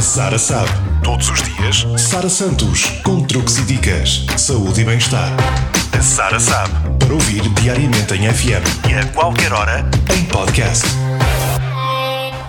A 0.00 0.02
Sara 0.02 0.38
sabe. 0.38 0.70
Todos 1.04 1.28
os 1.28 1.42
dias, 1.42 1.84
Sara 2.00 2.30
Santos, 2.30 2.86
com 3.04 3.22
truques 3.22 3.58
e 3.58 3.64
dicas, 3.64 4.24
saúde 4.38 4.80
e 4.80 4.84
bem-estar. 4.84 5.30
A 5.92 6.00
Sara 6.00 6.40
sabe. 6.40 6.72
Para 6.98 7.12
ouvir 7.12 7.46
diariamente 7.60 8.14
em 8.14 8.32
FM 8.32 8.88
e 8.88 8.94
a 8.94 9.04
qualquer 9.12 9.52
hora 9.52 9.84
em 10.16 10.24
podcast. 10.24 10.86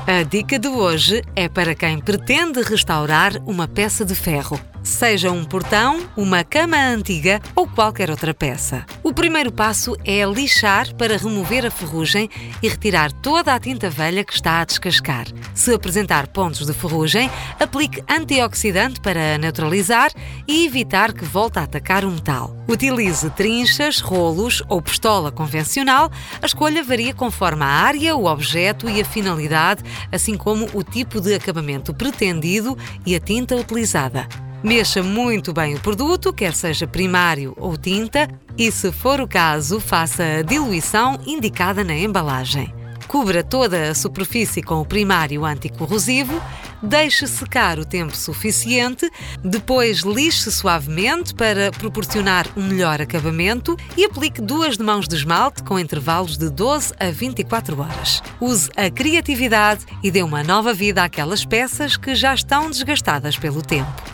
A 0.07 0.23
dica 0.23 0.57
de 0.57 0.69
hoje 0.69 1.23
é 1.35 1.49
para 1.49 1.75
quem 1.75 1.99
pretende 1.99 2.61
restaurar 2.61 3.33
uma 3.45 3.67
peça 3.67 4.05
de 4.05 4.15
ferro 4.15 4.57
seja 4.83 5.31
um 5.31 5.43
portão, 5.43 6.01
uma 6.15 6.43
cama 6.43 6.77
antiga 6.77 7.41
ou 7.55 7.67
qualquer 7.67 8.09
outra 8.09 8.33
peça. 8.33 8.85
O 9.03 9.13
primeiro 9.13 9.51
passo 9.51 9.95
é 10.05 10.23
lixar 10.25 10.93
para 10.95 11.17
remover 11.17 11.65
a 11.65 11.71
ferrugem 11.71 12.29
e 12.61 12.67
retirar 12.67 13.11
toda 13.11 13.53
a 13.53 13.59
tinta 13.59 13.89
velha 13.89 14.23
que 14.23 14.33
está 14.33 14.61
a 14.61 14.65
descascar. 14.65 15.25
Se 15.53 15.73
apresentar 15.73 16.27
pontos 16.27 16.65
de 16.65 16.73
ferrugem, 16.73 17.29
aplique 17.59 18.03
antioxidante 18.09 18.99
para 19.01 19.37
neutralizar 19.37 20.11
e 20.47 20.65
evitar 20.65 21.13
que 21.13 21.25
volte 21.25 21.59
a 21.59 21.63
atacar 21.63 22.05
o 22.05 22.11
metal. 22.11 22.55
Utilize 22.67 23.29
trinchas, 23.31 23.99
rolos 23.99 24.63
ou 24.67 24.81
pistola 24.81 25.31
convencional. 25.31 26.11
A 26.41 26.45
escolha 26.45 26.83
varia 26.83 27.13
conforme 27.13 27.63
a 27.63 27.67
área, 27.67 28.15
o 28.15 28.25
objeto 28.25 28.89
e 28.89 29.01
a 29.01 29.05
finalidade, 29.05 29.83
assim 30.11 30.37
como 30.37 30.67
o 30.73 30.83
tipo 30.83 31.19
de 31.19 31.33
acabamento 31.33 31.93
pretendido 31.93 32.77
e 33.05 33.15
a 33.15 33.19
tinta 33.19 33.55
utilizada. 33.55 34.27
Mexa 34.63 35.01
muito 35.01 35.51
bem 35.51 35.73
o 35.73 35.79
produto, 35.79 36.31
quer 36.31 36.53
seja 36.53 36.85
primário 36.85 37.55
ou 37.57 37.75
tinta, 37.75 38.27
e 38.55 38.71
se 38.71 38.91
for 38.91 39.19
o 39.19 39.27
caso, 39.27 39.79
faça 39.79 40.23
a 40.23 40.41
diluição 40.43 41.19
indicada 41.25 41.83
na 41.83 41.95
embalagem. 41.95 42.71
Cubra 43.07 43.43
toda 43.43 43.89
a 43.89 43.95
superfície 43.95 44.61
com 44.61 44.79
o 44.79 44.85
primário 44.85 45.43
anticorrosivo, 45.45 46.39
deixe 46.81 47.25
secar 47.25 47.79
o 47.79 47.85
tempo 47.85 48.15
suficiente, 48.15 49.09
depois 49.43 50.01
lixe 50.01 50.51
suavemente 50.51 51.33
para 51.33 51.71
proporcionar 51.71 52.47
um 52.55 52.63
melhor 52.63 53.01
acabamento 53.01 53.75
e 53.97 54.05
aplique 54.05 54.41
duas 54.41 54.77
de 54.77 54.83
mãos 54.83 55.07
de 55.07 55.15
esmalte 55.15 55.63
com 55.63 55.79
intervalos 55.79 56.37
de 56.37 56.49
12 56.51 56.93
a 56.99 57.09
24 57.09 57.81
horas. 57.81 58.21
Use 58.39 58.69
a 58.77 58.91
criatividade 58.91 59.85
e 60.03 60.11
dê 60.11 60.21
uma 60.21 60.43
nova 60.43 60.71
vida 60.71 61.03
àquelas 61.03 61.43
peças 61.43 61.97
que 61.97 62.13
já 62.13 62.33
estão 62.33 62.69
desgastadas 62.69 63.37
pelo 63.37 63.63
tempo. 63.63 64.10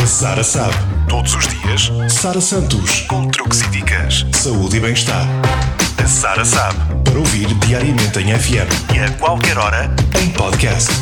A 0.00 0.06
Sara 0.06 0.44
sabe. 0.44 0.74
Todos 1.08 1.34
os 1.34 1.48
dias, 1.48 1.90
Sara 2.08 2.40
Santos, 2.40 3.02
com 3.02 3.28
truques 3.28 3.62
e 3.62 3.68
dicas, 3.68 4.24
saúde 4.32 4.76
e 4.76 4.80
bem-estar. 4.80 5.26
A 6.02 6.06
Sara 6.06 6.44
sabe. 6.44 6.78
Para 7.04 7.18
ouvir 7.18 7.46
diariamente 7.66 8.18
em 8.20 8.38
FM 8.38 8.94
e 8.94 8.98
a 9.00 9.10
qualquer 9.18 9.58
hora 9.58 9.90
em 10.22 10.30
podcast. 10.30 10.92